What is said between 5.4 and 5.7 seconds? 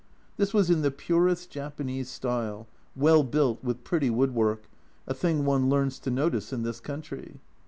one